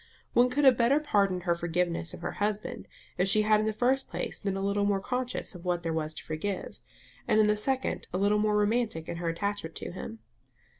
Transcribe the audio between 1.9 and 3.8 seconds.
of her husband if she had in the